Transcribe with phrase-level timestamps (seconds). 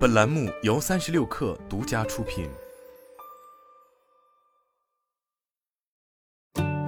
[0.00, 2.48] 本栏目由三十六氪独家出品。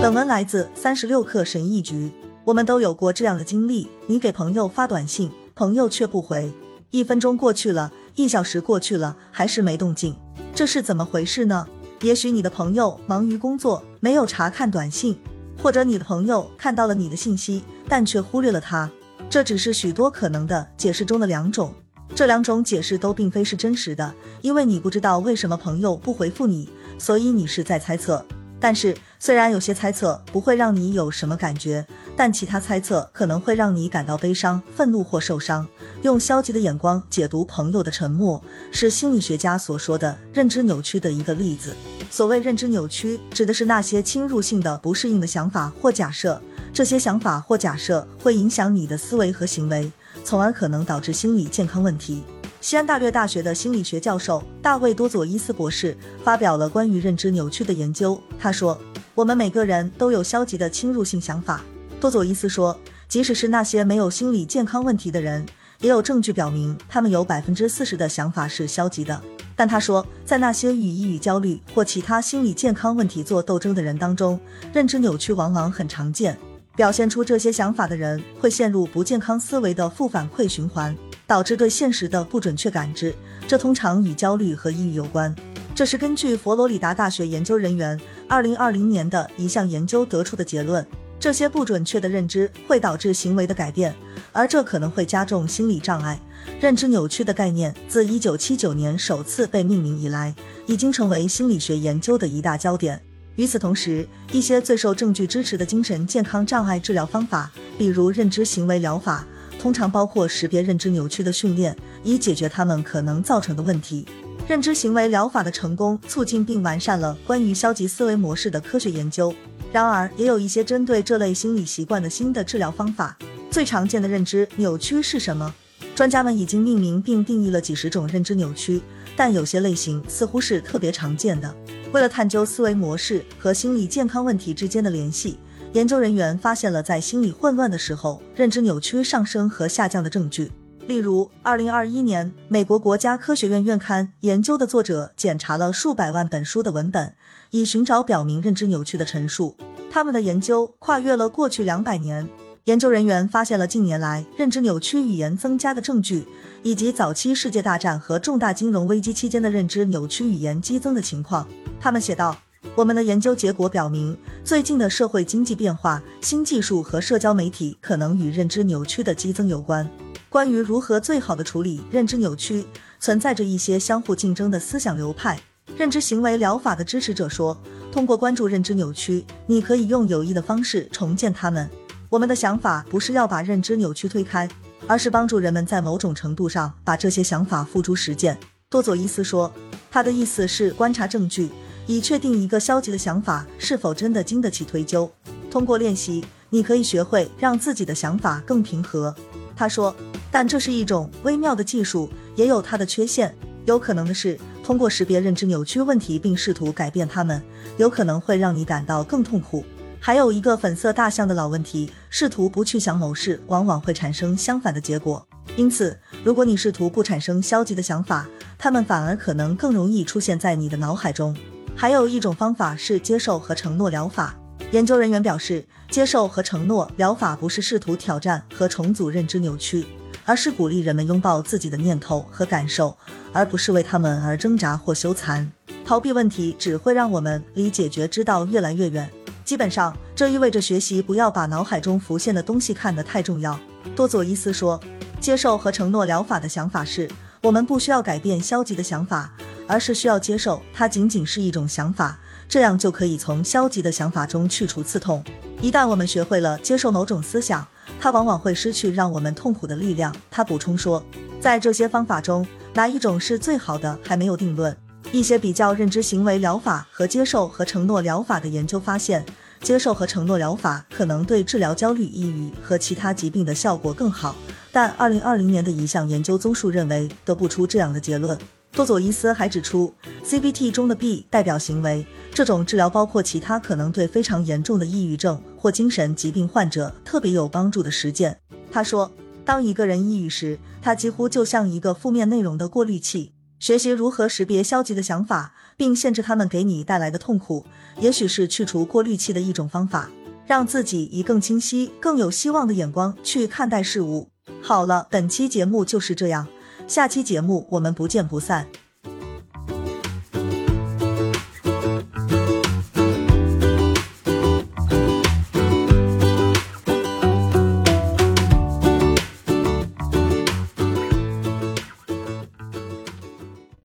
[0.00, 2.10] 本文来自三十六氪神译局。
[2.46, 6.50] 我们都有过这样的经历：你给朋友发短信，朋友却不回；
[6.92, 10.16] 一分钟过去了，一小时过去了，还是没动静，
[10.54, 11.68] 这是怎么回事呢？
[12.00, 15.20] 也许你的朋友忙于工作，没有查看短信，
[15.62, 18.90] 或者你的朋友看到了你的信息，但却忽略了他。
[19.28, 21.74] 这只是许多可能的解释中的两种。
[22.14, 28.24] 这两种解释都并非是真实的，因为你不知道为什么朋友不回复你，所以你是在猜测。
[28.60, 35.66] 但是，虽然有些猜测不会让你有什么感觉，但其他猜测可能会让你感到悲伤、愤怒或受伤。
[36.00, 41.74] 用消极的眼光解读朋友的沉默，是心理学家所说的认知扭曲的一个例子。
[42.10, 46.40] 所谓认知扭曲，指的是那些侵入性的、不适应的想法或假设。
[46.72, 49.92] 这些想法或假设会影响你的思维和行为，
[50.24, 52.24] 从而可能导致心理健康问题。
[52.60, 58.18] 西安大略大学的心理学教授大卫多佐伊斯博士发表了关于认知扭曲的研究。
[58.38, 58.80] 他说
[59.14, 61.62] ：“我们每个人都有消极的侵入性想法。”
[62.00, 62.76] 多佐伊斯说
[63.06, 65.44] ：“即使是那些没有心理健康问题的人，
[65.80, 69.20] 也有证据表明他们有百分之四十的想法是消极的。”
[69.54, 74.40] 但他说，在那些与抑郁、焦虑或其他心理健康问题做斗争的人当中，
[74.72, 76.36] 认知扭曲往往很常见。
[76.76, 80.96] 表现出这些想法的人会陷入不健康思维的负反馈循环。
[81.26, 83.14] 导致对现实的不准确感知，
[83.48, 85.34] 这通常与焦虑和抑郁有关。
[85.74, 90.86] 这是根据佛罗里达大学研究人员二零二零年的一项研究得出的结论。
[91.18, 93.94] 这些不准确的认知会导致行为的改变，
[94.32, 96.20] 而这可能会加重心理障碍。
[96.60, 100.34] 认知扭曲的概念自一九七九年首次被命名以来，
[100.66, 103.00] 已经成为心理学研究的一大焦点。
[103.36, 109.26] 与此同时，一些最受证据支持的精神健康障碍治疗方法，比如认知行为疗法。
[109.58, 114.06] 通常包括识别认知扭曲的训练，以解决他们可能造成的问题。
[114.46, 119.34] 认知行为疗法的成功促进并完善了关于消极思维模式的科学研究。
[119.72, 123.16] 然而，也有一些针对这类心理习惯的新的治疗方法。
[123.50, 125.52] 最常见的认知扭曲是什么？
[125.94, 128.82] 专家们已经命名并定义了几十种认知扭曲，
[129.16, 131.54] 但有些类型似乎是特别常见的。
[131.94, 135.38] 为了探究思维模式和心理健康问题之间的联系。
[135.74, 140.50] 研究人员发现了在心理混乱的时候认知扭曲上升和下降的证据。
[140.88, 147.14] 例如，二零二一年，美国国家科学院院刊研究的作者检查了数百万本书的文本，
[147.52, 149.56] 以寻找表明认知扭曲的陈述。
[149.88, 152.28] 他们的研究跨越了过去两百年。
[152.64, 156.26] 研究人员发现了近年来认知扭曲语言增加的证据，
[156.62, 161.46] 以及早期世界大战和重大金融危机期间的认知扭曲语言激增的情况。
[161.80, 162.36] 他们写道。
[162.74, 169.88] 我们的研究结果表明，最近的社会经济变化、新技术和社交媒体可能与认知扭曲的激增有关。
[170.30, 172.64] 关于如何最好的处理认知扭曲，
[172.98, 175.38] 存在着一些相互竞争的思想流派。
[175.76, 177.56] 认知行为疗法的支持者说，
[177.92, 181.68] 通过关注认知扭曲，你可以用有益的方式重建它们。
[182.08, 184.48] 我们的想法不是要把认知扭曲推开，
[184.86, 188.38] 而是帮助人们在某种程度上把这些想法付诸实践。
[188.68, 189.52] 多佐伊斯说，
[189.90, 191.50] 他的意思是观察证据。
[191.86, 195.10] 以确定一个消极的想法是否真的经得起推究。
[195.50, 199.14] 通过练习，你可以学会让自己的想法更平和。
[199.54, 199.94] 他说，
[200.30, 203.34] 但这是一种微妙的技术，也有它的缺陷。
[203.66, 207.42] 有可能的是，通过识别认知扭曲问题并试图改变它们，
[207.76, 209.62] 有可能会让你感到更痛苦。
[210.06, 215.26] 还有一个粉色大象的老问题：试图不去想某事，往往会产生相反的结果。
[215.56, 218.28] 因此，如果你试图不产生消极的想法，
[218.58, 221.34] 它们反而可能更容易出现在你的脑海中。
[221.74, 224.34] 还有一种方法是接受和承诺疗法。
[224.72, 229.86] 研究人员表示，接受和承诺疗法不是试图挑战和重组认知扭曲，
[230.26, 232.94] 而是鼓励人们拥抱自己的念头和感受，
[233.32, 235.48] 而不是为他们而挣扎或羞惭。
[235.82, 239.10] 逃避问题只会让我们离解决之道越来越远。
[239.44, 243.58] 基本上，这意味着学习不要把脑海中浮现的东西看得太重要。
[243.94, 244.80] 多佐伊斯说，
[245.20, 247.08] 接受和承诺疗法的想法是
[247.42, 249.30] 我们不需要改变消极的想法。
[249.66, 255.24] 而是需要接受它仅仅是一种想法，这样就可以从消极的想法中去除刺痛。
[255.60, 257.66] 一旦我们学会了接受某种思想，
[257.98, 260.14] 它往往会失去让我们痛苦的力量。
[260.30, 261.02] 他补充说，
[261.40, 264.76] 在这些方法中，哪一种是最好的还没有定论。
[265.14, 269.24] 一些比较认知行为疗法和接受和承诺疗法的研究发现，
[269.60, 274.34] 接受和承诺疗法可能对治疗焦虑、抑郁和其他疾病的效果更好。
[274.72, 278.36] 但2020年的一项研究综述认为得不出这样的结论。
[278.72, 279.94] 多佐伊斯还指出
[280.24, 288.36] ，CBT 中的 B 代表行为，这种治疗包括其他可能对非常严重的抑郁症或精神疾病患者特别有帮助的实践。
[288.72, 289.12] 他说，
[289.44, 293.33] 当一个人抑郁时，他几乎就像一个负面内容的过滤器。
[293.64, 297.64] 学习如何识别消极的想法，并限制他们给你带来的痛苦，
[297.98, 300.10] 也许是去除过滤器的一种方法，
[300.46, 304.28] 让自己以更清晰、更有希望的眼光去看待事物。
[304.60, 306.46] 好了，本期节目就是这样，
[306.86, 308.66] 下期节目我们不见不散。